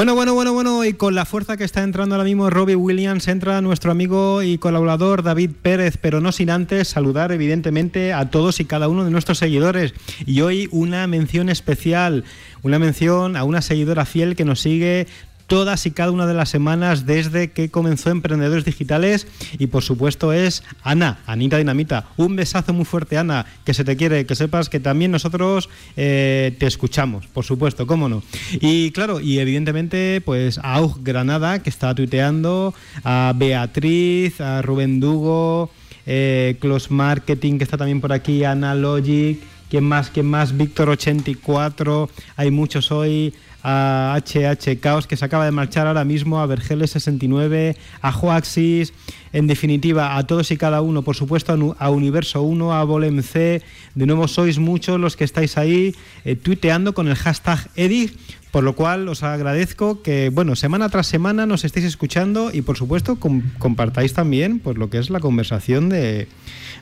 [0.00, 3.28] Bueno, bueno, bueno, bueno, y con la fuerza que está entrando ahora mismo Robbie Williams,
[3.28, 8.60] entra nuestro amigo y colaborador David Pérez, pero no sin antes saludar evidentemente a todos
[8.60, 9.92] y cada uno de nuestros seguidores.
[10.24, 12.24] Y hoy una mención especial,
[12.62, 15.06] una mención a una seguidora fiel que nos sigue
[15.50, 19.26] todas y cada una de las semanas desde que comenzó Emprendedores Digitales
[19.58, 22.06] y por supuesto es Ana, Anita Dinamita.
[22.16, 26.54] Un besazo muy fuerte Ana, que se te quiere, que sepas que también nosotros eh,
[26.60, 28.22] te escuchamos, por supuesto, cómo no.
[28.60, 35.00] Y claro, y evidentemente pues a Aug Granada, que está tuiteando, a Beatriz, a Rubén
[35.00, 35.72] Dugo,
[36.06, 40.10] eh, Close Marketing, que está también por aquí, Analogic, ¿quién más?
[40.10, 40.54] ¿Quién más?
[40.54, 43.32] Víctor84, hay muchos hoy.
[43.62, 48.94] A HH Chaos, que se acaba de marchar ahora mismo, a Vergeles 69, a Joaxis,
[49.34, 54.06] en definitiva, a todos y cada uno, por supuesto, a Universo 1, a VolemC, de
[54.06, 55.94] nuevo sois muchos los que estáis ahí
[56.24, 58.16] eh, tuiteando con el hashtag EDIG,
[58.50, 62.78] por lo cual os agradezco que, bueno, semana tras semana nos estéis escuchando y, por
[62.78, 63.18] supuesto,
[63.58, 66.28] compartáis también pues, lo que es la conversación de,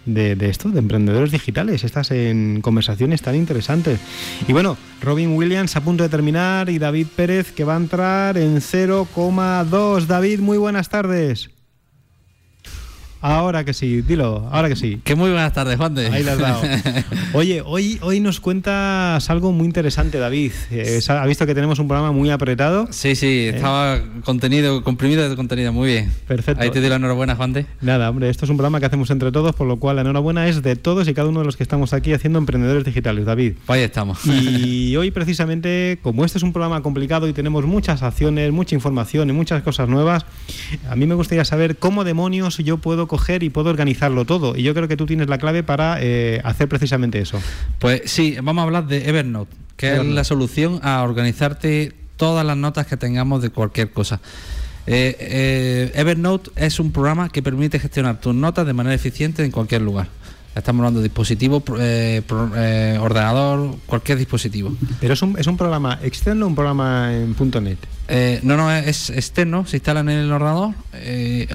[0.09, 4.01] de, esto, de emprendedores digitales, estas en conversaciones tan interesantes.
[4.47, 8.39] Y bueno, Robin Williams a punto de terminar y David Pérez que va a entrar
[8.39, 10.07] en 0,2.
[10.07, 11.58] David, muy buenas tardes.
[13.21, 15.01] Ahora que sí, dilo, ahora que sí.
[15.03, 16.07] Que muy buenas tardes, Juan de.
[16.07, 16.61] Ahí le has dado.
[17.33, 20.53] Oye, hoy, hoy nos cuentas algo muy interesante, David.
[20.71, 22.87] Eh, ha visto que tenemos un programa muy apretado.
[22.91, 23.49] Sí, sí, eh.
[23.57, 26.13] estaba contenido, comprimido de contenido, muy bien.
[26.29, 26.63] Perfecto.
[26.63, 27.67] Ahí te doy la enhorabuena, Juan de.
[27.81, 30.47] Nada, hombre, esto es un programa que hacemos entre todos, por lo cual la enhorabuena
[30.47, 33.55] es de todos y cada uno de los que estamos aquí haciendo emprendedores digitales, David.
[33.67, 34.25] Ahí estamos.
[34.27, 39.29] Y hoy, precisamente, como este es un programa complicado y tenemos muchas acciones, mucha información
[39.29, 40.25] y muchas cosas nuevas,
[40.89, 44.57] a mí me gustaría saber cómo demonios yo puedo coger y puedo organizarlo todo.
[44.57, 47.41] Y yo creo que tú tienes la clave para eh, hacer precisamente eso.
[47.79, 52.57] Pues sí, vamos a hablar de Evernote, que es la solución a organizarte todas las
[52.57, 54.21] notas que tengamos de cualquier cosa.
[54.87, 59.51] Eh, eh, Evernote es un programa que permite gestionar tus notas de manera eficiente en
[59.51, 60.09] cualquier lugar.
[60.55, 61.63] Estamos hablando de dispositivo,
[63.01, 64.75] ordenador, cualquier dispositivo.
[65.01, 67.79] ¿Pero es un, es un programa externo o un programa en .NET?
[68.43, 70.75] no, no, es externo, se instala en el ordenador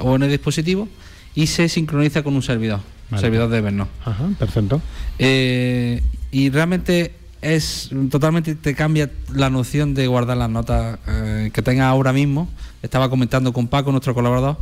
[0.01, 0.87] o en el dispositivo
[1.35, 2.79] y se sincroniza con un servidor,
[3.11, 3.91] un servidor de Evernote.
[4.05, 4.81] Ajá, perfecto.
[5.19, 6.01] Eh,
[6.31, 11.87] y realmente es totalmente te cambia la noción de guardar las notas eh, que tengas
[11.87, 12.49] ahora mismo.
[12.81, 14.57] Estaba comentando con Paco, nuestro colaborador,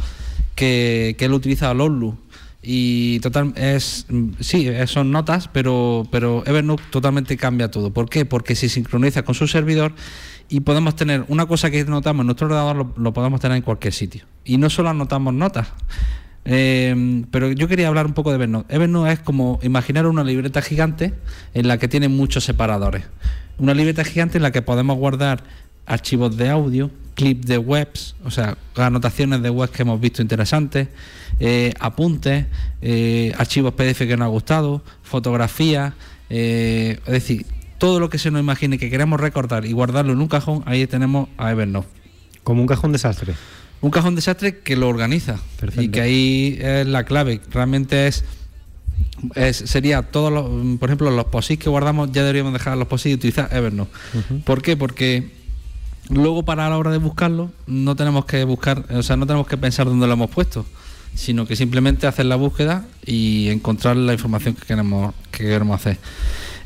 [0.56, 2.18] que, que él utiliza Lolu
[2.64, 4.06] y total es
[4.40, 8.24] sí son notas pero pero Evernote totalmente cambia todo ¿por qué?
[8.24, 9.94] porque se sincroniza con su servidor
[10.48, 13.64] y podemos tener una cosa que notamos en nuestro ordenador lo, lo podemos tener en
[13.64, 15.70] cualquier sitio y no solo anotamos notas
[16.46, 18.74] eh, pero yo quería hablar un poco de Evernote.
[18.74, 21.14] Evernote es como imaginar una libreta gigante
[21.54, 23.04] en la que tiene muchos separadores.
[23.58, 25.44] Una libreta gigante en la que podemos guardar
[25.86, 30.88] archivos de audio, clips de webs, o sea, anotaciones de webs que hemos visto interesantes,
[31.40, 32.46] eh, apuntes,
[32.82, 35.94] eh, archivos PDF que nos ha gustado, fotografías,
[36.30, 37.46] es decir,
[37.78, 40.88] todo lo que se nos imagine que queremos recordar y guardarlo en un cajón, ahí
[40.88, 41.90] tenemos a Evernote.
[42.44, 43.34] Como un cajón desastre.
[43.82, 45.40] Un cajón desastre que lo organiza
[45.78, 47.42] y que ahí es la clave.
[47.50, 48.24] Realmente es,
[49.36, 53.12] es sería todos los, por ejemplo, los posits que guardamos ya deberíamos dejar los posits
[53.12, 53.92] y utilizar Evernote.
[54.46, 54.78] ¿Por qué?
[54.78, 55.32] Porque
[56.10, 59.58] luego para la hora de buscarlo no tenemos que buscar, o sea, no tenemos que
[59.58, 60.66] pensar dónde lo hemos puesto,
[61.16, 65.98] sino que simplemente hacer la búsqueda y encontrar la información que queremos que queremos hacer.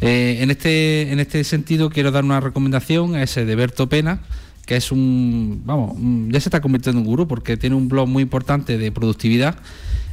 [0.01, 4.19] Eh, en este en este sentido quiero dar una recomendación a ese de Berto Pena
[4.65, 5.95] que es un, vamos,
[6.29, 9.57] ya se está convirtiendo en un gurú porque tiene un blog muy importante de productividad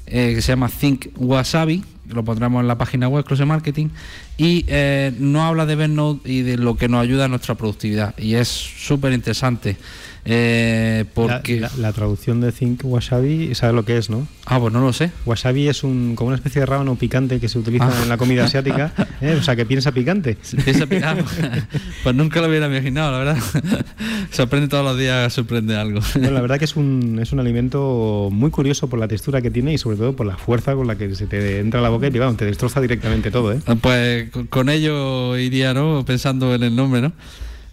[0.07, 3.89] eh, que se llama Think Wasabi, lo pondremos en la página web Close Marketing,
[4.37, 8.19] y eh, no habla de Evernote y de lo que nos ayuda a nuestra productividad,
[8.19, 9.77] y es súper interesante.
[10.25, 14.29] Eh, porque la, traducción de Think Wasabi, ¿sabes lo que es, no?
[14.47, 15.11] Ah, pues no lo sé.
[15.27, 18.03] Wasabi es un, como una especie de rábano picante que se utiliza ah.
[18.03, 19.37] en la comida asiática, ¿eh?
[19.39, 20.37] o sea, que piensa picante.
[20.65, 21.25] Piensa picante.
[22.05, 23.43] pues nunca lo hubiera imaginado, la verdad.
[24.31, 26.01] sorprende todos los días, sorprende algo.
[26.15, 29.73] la verdad que es un, es un alimento muy curioso por la textura que tiene
[29.73, 32.07] y sobre todo por la fuerza con la que se te entra a la boca
[32.07, 33.61] y te, te destroza directamente todo, ¿eh?
[33.81, 36.05] Pues con ello iría, ¿no?
[36.05, 37.13] Pensando en el nombre, ¿no?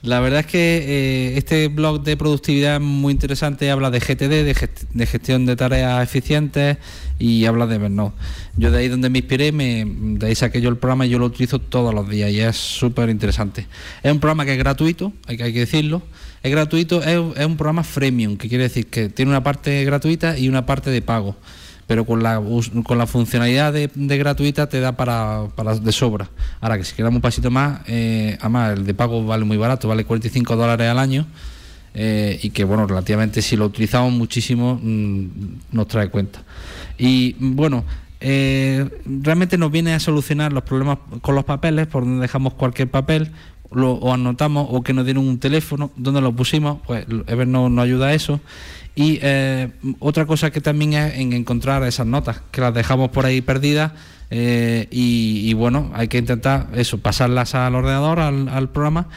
[0.02, 4.46] La verdad es que eh, este blog de productividad es muy interesante, habla de GTD,
[4.94, 6.78] de, gestión de tareas eficientes
[7.20, 8.16] y habla de Evernote.
[8.56, 11.20] Yo de ahí donde me inspiré, me, de ahí saqué yo el programa y yo
[11.20, 13.68] lo utilizo todos los días y es súper interesante.
[14.02, 16.02] Es un programa que es gratuito, hay que, decirlo.
[16.44, 20.38] Es gratuito, es, es un programa freemium, que quiere decir que tiene una parte gratuita
[20.38, 21.36] y una parte de pago
[21.90, 22.40] pero con la,
[22.84, 26.30] con la funcionalidad de, gratuita te da para, para, de sobra.
[26.62, 29.88] Ahora que si queramos un pasito más, eh, además el de pago vale muy barato,
[29.88, 31.26] vale 45 dólares al año.
[31.96, 35.26] eh, y que bueno, relativamente si lo utilizamos muchísimo mm,
[35.72, 36.44] nos trae cuenta.
[37.00, 37.84] Y bueno,
[38.22, 42.92] eh, realmente nos viene a solucionar los problemas con los papeles, por donde dejamos cualquier
[42.92, 43.32] papel,
[43.72, 47.84] lo, o anotamos, o que nos dieron un teléfono, donde lo pusimos, pues Evernote nos
[47.84, 48.40] ayuda a eso.
[48.96, 49.70] Y eh,
[50.00, 53.92] otra cosa que también es en encontrar esas notas, que las dejamos por ahí perdidas.
[54.32, 59.08] Eh, y, bueno, hay que intentar eso, pasarlas al ordenador, al, programa,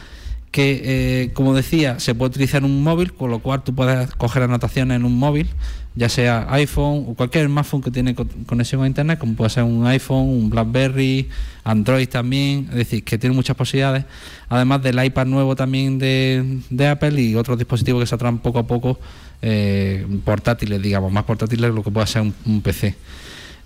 [0.51, 4.45] que como decía, se puede utilizar en un móvil, con lo cual tú puedes coger
[4.45, 5.49] anotaciones en un móvil
[5.95, 9.87] ya sea iPhone o cualquier smartphone que tiene conexión a Internet, como puede ser un
[9.87, 11.29] iPhone, un BlackBerry,
[11.65, 14.05] Android también, es decir, que tiene muchas posibilidades,
[14.49, 18.99] además del iPad nuevo también de, Apple y otros dispositivos que atraen poco a poco
[19.43, 22.95] eh, portátiles, digamos, más portátiles de lo que pueda ser un, PC.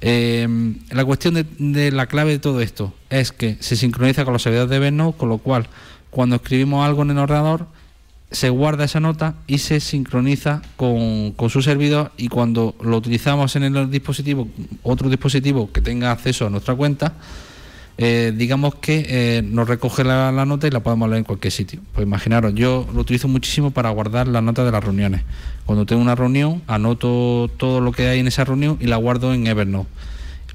[0.00, 4.42] Eh, la cuestión de, la clave de todo esto es que se sincroniza con los
[4.42, 5.68] servidores de Evernote, con lo cual
[6.10, 7.66] cuando escribimos algo en el ordenador,
[8.30, 13.64] se guarda esa nota y se sincroniza con, su servidor y cuando lo utilizamos en
[13.64, 14.48] el dispositivo,
[14.82, 17.14] otro dispositivo que tenga acceso a nuestra cuenta,
[17.98, 21.80] eh, digamos que eh, nos recoge la, nota y la podemos leer en cualquier sitio.
[21.94, 25.22] Pues imaginaros, yo lo utilizo muchísimo para guardar las notas de las reuniones.
[25.64, 29.32] Cuando tengo una reunión, anoto todo lo que hay en esa reunión y la guardo
[29.32, 29.88] en Evernote.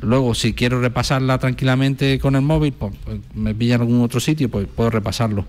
[0.02, 4.20] Luego, si quiero repasarla tranquilamente con el móvil, pues, pues me pilla en algún otro
[4.20, 5.46] sitio, pues puedo repasarlo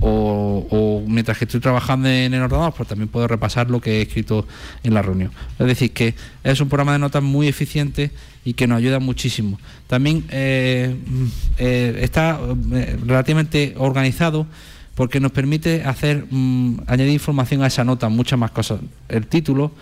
[0.00, 4.02] o, mientras que estoy trabajando en el ordenador, pues también puedo repasar lo que he
[4.02, 4.46] escrito
[4.82, 5.30] en la reunión.
[5.58, 8.10] Es decir, que es un programa de notas muy eficiente
[8.44, 9.58] y que nos ayuda muchísimo.
[9.86, 10.96] También eh,
[11.58, 12.38] eh, está
[12.72, 14.46] eh, relativamente organizado
[14.94, 18.80] porque nos permite hacer mm, añadir información a esa nota, muchas más cosas.
[19.08, 19.72] El título,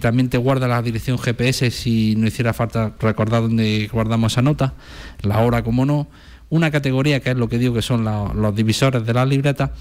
[0.00, 4.74] también te guarda la dirección GPS si no hiciera falta recordar dónde guardamos esa nota,
[5.22, 6.08] la hora como no,
[6.50, 9.72] una categoría que es lo que digo que son los divisores de la libreta,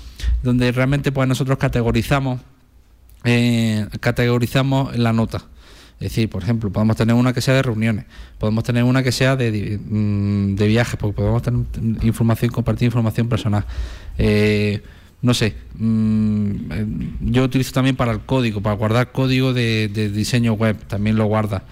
[0.44, 2.40] donde realmente pues nosotros categorizamos,
[3.24, 5.44] eh, categorizamos la nota.
[6.00, 8.06] Es decir, por ejemplo, podemos tener una que sea de reuniones,
[8.38, 11.66] podemos tener una que sea de, mm, viajes, porque podemos tener
[12.06, 13.66] información, compartir información personal.
[14.18, 14.82] Eh,
[15.22, 16.86] no sé, mm, eh,
[17.22, 21.64] yo utilizo también para el código, para guardar código de, diseño web, también lo guarda.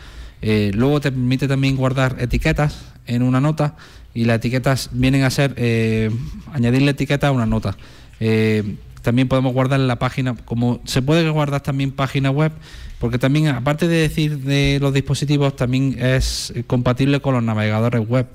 [0.42, 3.75] luego te permite también guardar etiquetas en una nota
[4.18, 6.10] y las etiquetas vienen a ser eh,
[6.51, 7.77] añadirle etiqueta a una nota.
[8.20, 12.51] Eh, también podemos guardar en la página, como se puede guardar también página web,
[13.00, 18.25] porque también, aparte de decir de los dispositivos, también es compatible con los navegadores web.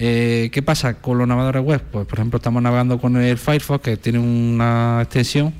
[0.00, 1.82] Eh, ¿Qué pasa con los navegadores web?
[1.90, 5.52] Pues, por ejemplo, estamos navegando con el Firefox, que tiene una extensión,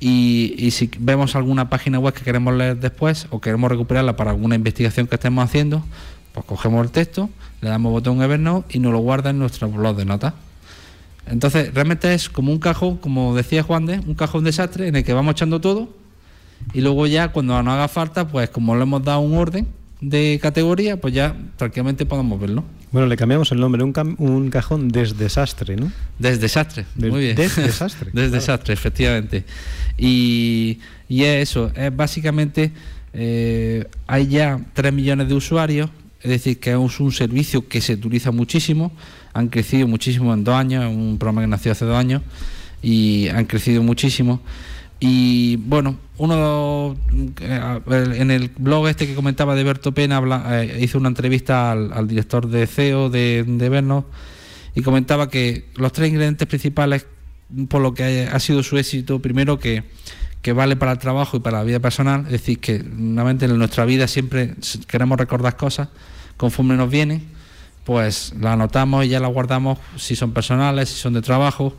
[0.00, 4.56] y, si vemos alguna página web que queremos leer después o queremos recuperarla para alguna
[4.56, 5.84] investigación que estemos haciendo,
[6.32, 9.96] pues cogemos el texto, le damos botón Evernote y nos lo guarda en nuestro blog
[9.96, 10.34] de notas.
[11.26, 15.04] Entonces, realmente es como un cajón, como decía Juan de, un cajón desastre en el
[15.04, 15.88] que vamos echando todo
[16.74, 19.68] y luego ya cuando nos haga falta, pues como le hemos dado un orden
[20.00, 22.64] de categoría, pues ya tranquilamente podemos verlo.
[22.92, 25.90] Bueno, le cambiamos el nombre, un, un cajón desdesastre, ¿no?
[26.18, 27.36] Desdesastre, muy bien.
[27.36, 28.10] Desdesastre.
[28.12, 29.44] desdesastre, efectivamente.
[29.96, 32.70] Y, y es eso, es básicamente,
[33.14, 35.90] eh, hay ya 3 millones de usuarios
[36.22, 38.92] es decir, que es un servicio que se utiliza muchísimo,
[39.32, 42.22] han crecido muchísimo en dos años, es un programa que nació hace dos años
[42.80, 44.40] y han crecido muchísimo.
[45.04, 46.96] Y bueno, uno
[47.40, 50.22] eh, en el blog este que comentaba de Berto Pena
[50.62, 54.04] eh, hizo una entrevista al, director de CEO de, de Vernos
[54.76, 57.06] y comentaba que los tres ingredientes principales
[57.68, 59.82] por lo que ha sido su éxito, primero que
[60.42, 63.56] que vale para el trabajo y para la vida personal, es decir, que nuevamente en
[63.56, 64.56] nuestra vida siempre
[64.88, 65.88] queremos recordar cosas
[66.36, 67.22] conforme nos vienen,
[67.84, 71.74] pues las anotamos y ya las guardamos si son personales, si son de trabajo.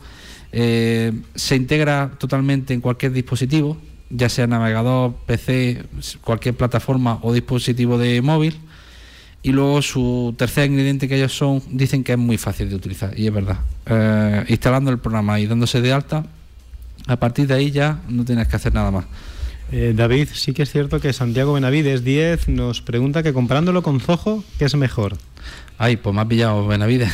[0.56, 3.76] Eh, se integra totalmente en cualquier dispositivo,
[4.12, 5.84] ya sea navegador, PC,
[6.24, 8.56] cualquier plataforma o dispositivo de móvil.
[9.42, 13.20] Y luego su tercer ingrediente que ellos son, dicen que es muy fácil de utilizar,
[13.20, 13.58] y es verdad.
[13.88, 16.26] Eh, instalando el programa y dándose de alta,
[17.08, 19.06] a partir de ahí ya no tienes que hacer nada más.
[19.72, 24.00] Eh, David, sí que es cierto que Santiago Benavides 10 nos pregunta que comparándolo con
[24.00, 25.18] Zoho, ¿qué es mejor?
[25.78, 27.12] Ay, pues me ha pillado Benavides.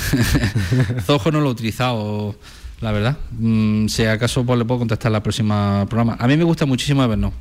[1.06, 2.36] Zoho no lo he utilizado,
[2.82, 3.18] la verdad.
[3.32, 6.16] Mm, si acaso pues, le puedo contestar la próxima programa.
[6.20, 7.36] A mí me gusta muchísimo Evernote.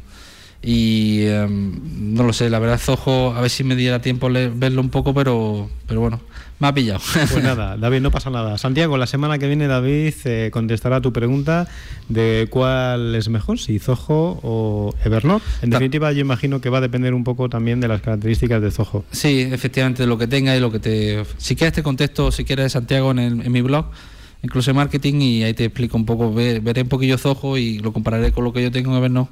[0.61, 4.80] Y em, no lo sé, la verdad, Zoho, a ver si me diera tiempo verlo
[4.80, 6.21] un poco, pero, pero bueno,
[6.59, 7.00] me ha pillado.
[7.14, 8.59] Pues nada, David, no pasa nada.
[8.59, 11.68] Santiago, la semana que viene David eh, contestará tu pregunta
[12.09, 15.45] de cuál es mejor, si Zoho o Evernote.
[15.62, 18.73] En definitiva, yo imagino que va a depender un poco también de las características de
[18.73, 19.04] Zoho.
[19.12, 21.25] Sí, efectivamente, de lo que tenga y lo que te...
[21.37, 23.87] Si quieres te contesto, si quieres, Santiago, en, en mi blog
[24.42, 27.92] en Close Marketing y ahí te explico un poco, veré un poquillo Zoho y lo
[27.92, 29.30] compararé con lo que yo tengo en Evernote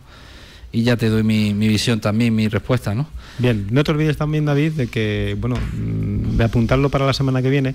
[0.73, 3.07] y ya te doy mi, visión también, mi respuesta, ¿no?
[3.39, 7.49] Bien, no te olvides también, David, de que, bueno, de apuntarlo para la semana que
[7.49, 7.75] viene,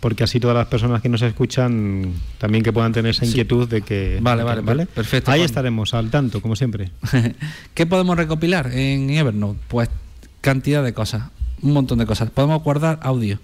[0.00, 3.82] porque así todas las personas que nos escuchan también que puedan tener esa inquietud de
[3.82, 4.18] que...
[4.20, 5.30] Vale, vale, vale, perfecto.
[5.30, 6.90] Ahí estaremos, al tanto, como siempre.
[7.74, 9.58] ¿Qué podemos recopilar en Evernote?
[9.68, 9.88] Pues
[10.40, 11.24] cantidad de cosas,
[11.62, 12.30] un montón de cosas.
[12.30, 13.40] Podemos guardar audio.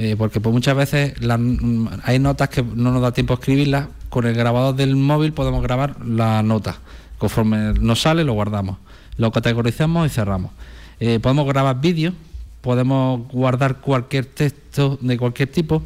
[0.00, 3.88] Eh, porque pues muchas veces mm, hay notas que no nos da tiempo a escribirlas,
[4.08, 6.78] con el grabador del móvil podemos grabar la nota,
[7.18, 8.78] conforme nos sale lo guardamos,
[9.16, 10.52] lo categorizamos y cerramos.
[11.00, 12.14] Eh, podemos grabar vídeos,
[12.60, 15.82] podemos guardar cualquier texto de cualquier tipo.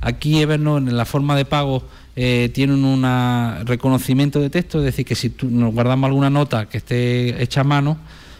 [0.00, 1.84] Aquí Evernote en la forma de pago
[2.16, 3.06] eh, tiene un
[3.64, 7.64] reconocimiento de texto, es decir, que si nos guardamos alguna nota que esté hecha a
[7.64, 7.96] mano,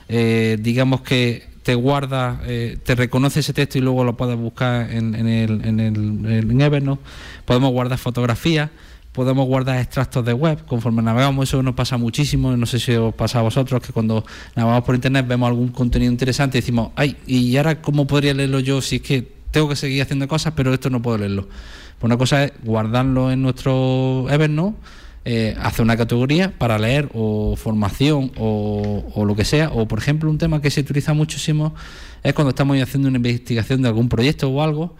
[0.08, 5.14] digamos que te guarda, eh, te reconoce ese texto y luego lo puedes buscar en,
[5.14, 7.02] el, en, el, en Evernote.
[7.44, 8.70] Podemos guardar fotografías,
[9.12, 10.64] podemos guardar extractos de web.
[10.66, 12.56] Conforme navegamos, eso nos pasa muchísimo.
[12.56, 14.24] No sé si os pasa a vosotros que cuando
[14.56, 18.60] navegamos por internet vemos algún contenido interesante y decimos, ay, ¿y ahora cómo podría leerlo
[18.60, 21.42] yo si es que tengo que seguir haciendo cosas, pero esto no puedo leerlo?
[21.42, 24.76] Pues una cosa es guardarlo en nuestro Evernote
[25.24, 30.28] eh, hace una categoría para leer o formación o, lo que sea, o por ejemplo
[30.28, 31.76] un tema que se utiliza muchísimo
[32.24, 34.96] es cuando estamos haciendo una investigación de algún proyecto o algo,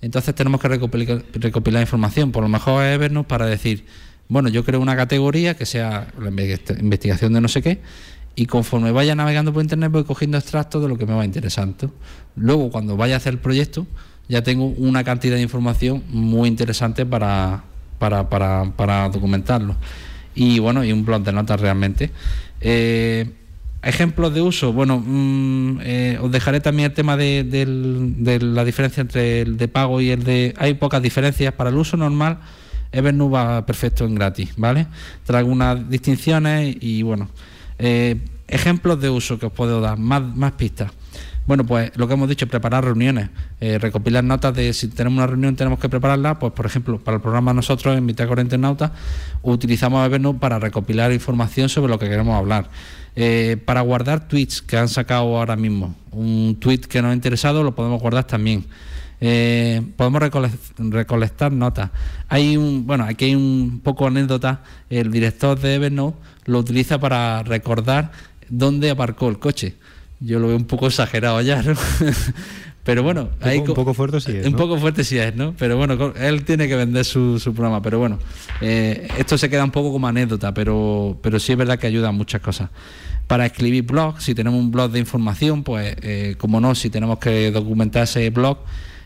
[0.00, 3.84] entonces tenemos que recopilar, información, por lo mejor es vernos para decir,
[4.28, 7.80] bueno, yo creo una categoría que sea la investigación de no sé qué,
[8.34, 11.92] y conforme vaya navegando por internet voy cogiendo extractos de lo que me va interesando.
[12.34, 13.86] Luego, cuando vaya a hacer el proyecto,
[14.28, 17.64] ya tengo una cantidad de información muy interesante para,
[17.98, 19.76] para, para, para documentarlo.
[20.34, 22.10] Y bueno, y un blog de notas realmente.
[22.60, 23.30] Eh,
[23.82, 29.00] ejemplos de uso, bueno, mm, eh, os dejaré también el tema de, de, la diferencia
[29.00, 30.54] entre el de pago y el de...
[30.58, 31.54] Hay pocas diferencias.
[31.54, 32.38] Para el uso normal,
[32.92, 34.86] Evernote va perfecto en gratis, ¿vale?
[35.24, 37.28] Trae algunas distinciones y bueno,
[37.78, 40.92] eh, ejemplos de uso que os puedo dar, más, más pistas.
[41.46, 45.28] Bueno, pues lo que hemos dicho, preparar reuniones, eh, recopilar notas de si tenemos una
[45.28, 48.92] reunión tenemos que prepararla, pues por ejemplo, para el programa nosotros en Bitácora Internauta
[49.42, 52.68] utilizamos Evernote para recopilar información sobre lo que queremos hablar.
[53.14, 57.62] Eh, para guardar tweets que han sacado ahora mismo, un tweet que nos ha interesado
[57.62, 58.64] lo podemos guardar también.
[59.20, 60.20] Eh, podemos
[60.78, 61.90] recolectar notas.
[62.28, 64.62] Hay un, bueno, aquí hay un poco anécdota.
[64.90, 68.10] El director de Evernote lo utiliza para recordar
[68.48, 69.76] dónde aparcó el coche
[70.20, 71.74] yo lo veo un poco exagerado ya, ¿no?
[72.84, 74.46] pero bueno, un poco, fuerte sí es.
[74.46, 75.54] Un poco fuerte sí es, ¿no?
[75.58, 77.82] Pero bueno, él tiene que vender su, su programa.
[77.82, 78.18] Pero bueno,
[78.60, 82.08] eh, esto se queda un poco como anécdota, pero, pero sí es verdad que ayuda
[82.08, 82.70] a muchas cosas.
[83.26, 87.18] Para escribir blogs, si tenemos un blog de información, pues eh, como no, si tenemos
[87.18, 88.58] que documentar ese blog,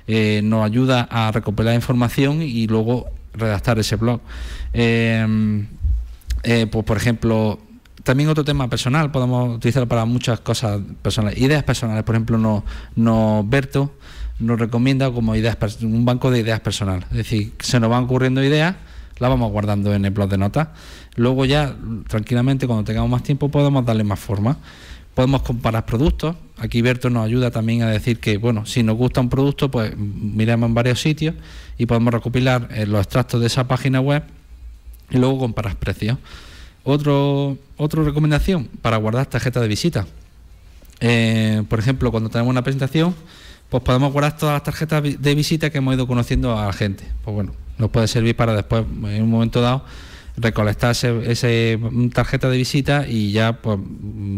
[0.06, 4.20] eh, nos ayuda a recopilar información y luego redactar ese blog.
[4.72, 5.26] pues
[6.84, 7.58] por ejemplo,
[8.02, 11.38] también otro tema personal, podemos utilizarlo para muchas cosas personales.
[11.38, 12.64] Ideas personales, por ejemplo, no,
[12.96, 13.92] no Berto
[14.40, 17.06] nos recomienda como ideas un banco de ideas personales.
[17.10, 18.74] Es decir, se nos van ocurriendo ideas,
[19.18, 20.68] las vamos guardando en el blog de notas.
[21.16, 21.76] Luego ya,
[22.08, 24.56] tranquilamente, cuando tengamos más tiempo, podemos darle más forma.
[25.14, 26.36] Podemos comparar productos.
[26.58, 29.94] Aquí Berto nos ayuda también a decir que, bueno, si nos gusta un producto, pues
[29.96, 31.34] miremos en varios sitios
[31.76, 34.22] y podemos recopilar eh, los extractos de esa página web
[35.10, 36.16] y luego comparar precios.
[36.84, 40.06] Otro, otra recomendación para guardar tarjetas de visita.
[41.00, 43.14] Eh, por ejemplo, cuando tenemos una presentación,
[43.68, 47.04] pues podemos guardar todas las tarjetas de visita que hemos ido conociendo a la gente.
[47.24, 49.84] Pues bueno, nos puede servir para después, en un momento dado,
[50.36, 51.78] recolectar ese,
[52.12, 53.78] tarjeta de visita y ya pues,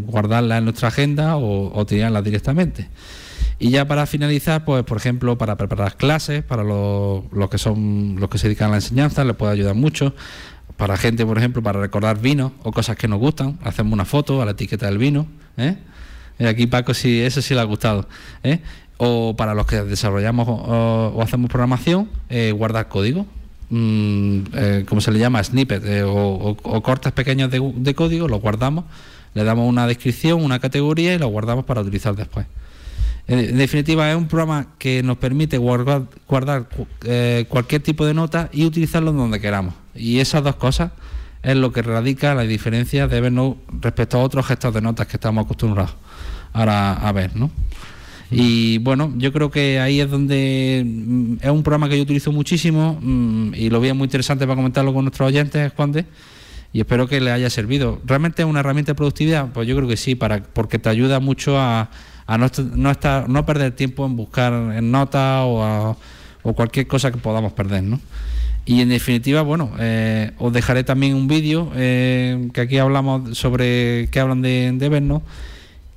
[0.06, 2.88] guardarla en nuestra agenda o, o tirarla directamente.
[3.58, 8.16] Y ya para finalizar, pues por ejemplo, para preparar clases, para los, los que son
[8.18, 10.14] los que se dedican a la enseñanza, les puede ayudar mucho
[10.82, 14.42] para gente, por ejemplo, para recordar vino o cosas que nos gustan, hacemos una foto
[14.42, 15.28] a la etiqueta del vino.
[15.56, 15.76] ¿eh?
[16.44, 18.08] Aquí Paco sí, eso sí le ha gustado.
[18.42, 18.58] ¿eh?
[18.96, 23.26] O para los que desarrollamos o, hacemos programación, eh, guardar código.
[23.70, 28.84] Mm, eh, como se le llama, snippet o, cortes pequeños de, código, lo guardamos,
[29.34, 32.44] le damos una descripción, una categoría y lo guardamos para utilizar después.
[33.32, 36.68] En definitiva, es un programa que nos permite guardar, guardar
[37.48, 39.74] cualquier tipo de nota y utilizarlo donde queramos.
[39.94, 40.92] Y esas dos cosas
[41.42, 45.16] es lo que radica la diferencia de Evernote respecto a otros gestos de notas que
[45.16, 45.94] estamos acostumbrados
[46.52, 47.50] ahora a ver, ¿no?
[48.30, 52.32] Y bueno, yo creo que ahí es donde mm, es un programa que yo utilizo
[52.32, 56.06] muchísimo mm, y lo veo muy interesante para comentarlo con nuestros oyentes, Juan
[56.74, 58.00] y espero que les haya servido.
[58.06, 59.52] ¿Realmente es una herramienta de productividad?
[59.52, 61.90] Pues yo creo que sí, para, porque te ayuda mucho a,
[62.26, 65.96] no, no, estar, no perder tiempo en buscar en notas o,
[66.42, 68.00] o cualquier cosa que podamos perder, ¿no?
[68.64, 74.08] Y en definitiva, bueno, eh, os dejaré también un vídeo eh, que aquí hablamos sobre
[74.10, 75.22] que hablan de, de vernos.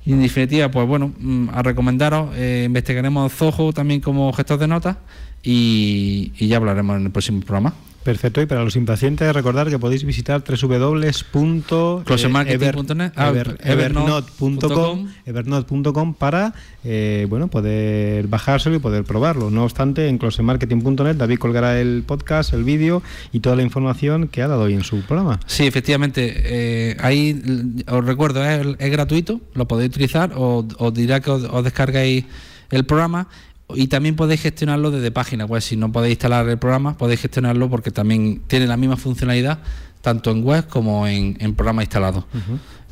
[0.04, 4.68] Y en definitiva, pues bueno, mm, a recomendaros, eh, investigaremos Zoho también como gestor de
[4.68, 4.96] notas
[5.42, 7.72] y ya hablaremos en el próximo programa.
[8.06, 17.26] Perfecto, y para los impacientes recordar que podéis visitar Closemarketing.net, ah, www.evernote.com evernote.com para eh,
[17.28, 19.50] bueno poder bajárselo y poder probarlo.
[19.50, 24.40] No obstante, en closemarketing.net David colgará el podcast, el vídeo y toda la información que
[24.40, 25.40] ha dado hoy en su programa.
[25.46, 26.32] Sí, efectivamente.
[26.44, 27.42] eh, ahí
[27.88, 32.24] os recuerdo, es, es gratuito, lo podéis utilizar, os, os dirá que os, os descarguéis
[32.70, 33.28] el programa
[33.74, 35.60] y también podéis gestionarlo desde página web.
[35.60, 39.58] Si no podéis instalar el programa, podéis gestionarlo porque también tiene la misma funcionalidad
[40.00, 42.26] tanto en web como en, en programa instalado.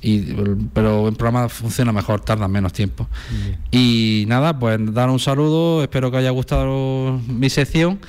[0.02, 0.34] Y,
[0.74, 3.06] pero en programa funciona mejor, tarda menos tiempo.
[3.70, 8.00] Y nada, pues dar un saludo, espero que os haya gustado mi sección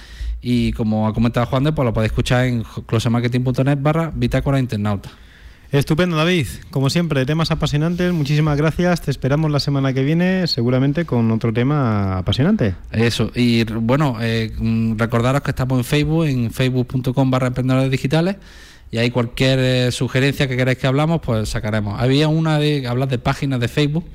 [0.41, 5.11] y como ha comentado Juan de, pues lo podéis escuchar en closemarketing.net barra bitácora internauta.
[5.71, 6.47] Estupendo, David.
[6.71, 8.13] Como siempre, temas apasionantes.
[8.13, 9.01] Muchísimas gracias.
[9.01, 12.75] Te esperamos la semana que viene, seguramente con otro tema apasionante.
[12.91, 18.37] Eso, y bueno, eh, mm, recordaros que estamos en Facebook, en facebook.com barra emprendedores digitales,
[18.91, 21.99] y ahí cualquier eh, sugerencia que queráis que hablamos, pues sacaremos.
[21.99, 24.05] Había una de hablar de páginas de Facebook,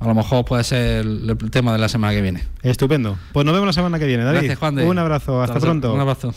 [0.00, 2.42] a lo mejor puede ser el, el tema de la semana que viene.
[2.62, 3.16] Estupendo.
[3.32, 4.38] Pues nos vemos la semana que viene, David.
[4.40, 4.84] Gracias, Juan de.
[4.84, 5.40] Un abrazo.
[5.40, 5.94] Hasta pronto.
[5.94, 6.34] Un abrazo.